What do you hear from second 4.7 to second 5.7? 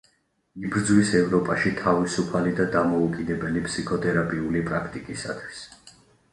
პრაქტიკისათვის.